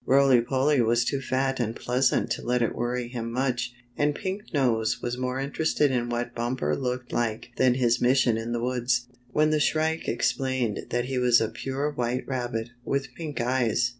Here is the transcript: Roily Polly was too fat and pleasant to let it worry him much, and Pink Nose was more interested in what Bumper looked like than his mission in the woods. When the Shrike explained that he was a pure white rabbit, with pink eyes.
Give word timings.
Roily 0.03 0.41
Polly 0.41 0.81
was 0.81 1.05
too 1.05 1.21
fat 1.21 1.59
and 1.59 1.75
pleasant 1.75 2.31
to 2.31 2.41
let 2.41 2.63
it 2.63 2.73
worry 2.73 3.07
him 3.07 3.31
much, 3.31 3.71
and 3.95 4.15
Pink 4.15 4.51
Nose 4.51 4.99
was 4.99 5.15
more 5.15 5.39
interested 5.39 5.91
in 5.91 6.09
what 6.09 6.33
Bumper 6.33 6.75
looked 6.75 7.13
like 7.13 7.51
than 7.57 7.75
his 7.75 8.01
mission 8.01 8.35
in 8.35 8.51
the 8.51 8.63
woods. 8.63 9.05
When 9.31 9.51
the 9.51 9.59
Shrike 9.59 10.07
explained 10.07 10.87
that 10.89 11.05
he 11.05 11.19
was 11.19 11.39
a 11.39 11.49
pure 11.49 11.91
white 11.91 12.27
rabbit, 12.27 12.71
with 12.83 13.13
pink 13.13 13.39
eyes. 13.41 13.89